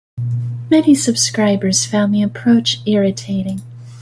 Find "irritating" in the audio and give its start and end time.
2.87-3.61